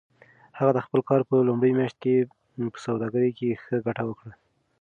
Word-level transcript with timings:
هغه 0.57 0.71
د 0.75 0.79
خپل 0.85 0.99
کار 1.09 1.21
په 1.29 1.35
لومړۍ 1.49 1.71
میاشت 1.79 1.97
کې 2.03 2.13
په 2.73 2.79
سوداګرۍ 2.85 3.31
کې 3.37 3.59
ښه 3.63 3.75
ګټه 3.85 4.03
وکړه. 4.07 4.33